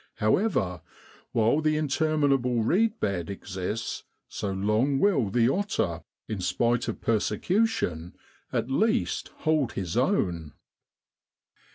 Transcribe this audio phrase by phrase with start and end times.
[0.15, 0.81] However,
[1.31, 7.67] while the interminable reed bed exists, so long will the otter, in spite of persecu
[7.67, 8.15] tion,
[8.51, 10.53] at least hold his own.